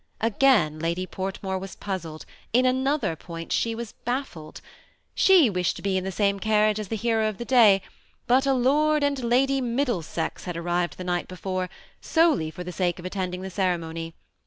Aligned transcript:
Again, 0.19 0.79
Lady 0.79 1.05
Portmore 1.05 1.59
was 1.59 1.75
puzzled,— 1.75 2.25
in 2.53 2.65
another 2.65 3.15
point 3.15 3.51
she 3.51 3.75
was 3.75 3.93
haffled. 4.07 4.59
She 5.13 5.47
wished 5.47 5.75
to 5.75 5.83
be 5.83 5.95
in 5.95 6.03
the 6.03 6.11
same 6.11 6.39
car 6.39 6.63
riage 6.63 6.79
as 6.79 6.87
the 6.87 6.95
hero 6.95 7.29
of 7.29 7.37
the 7.37 7.45
day, 7.45 7.83
but 8.25 8.47
a 8.47 8.53
Lord 8.55 9.03
and 9.03 9.23
Lady 9.23 9.61
Mid 9.61 9.85
dlesex 9.89 10.45
had 10.45 10.57
arrived 10.57 10.97
the 10.97 11.03
night 11.03 11.27
before, 11.27 11.69
solely 12.01 12.49
for 12.49 12.63
the 12.63 12.71
sake 12.71 12.97
of 12.97 13.05
attending 13.05 13.43
the 13.43 13.51
ceremony. 13.51 14.15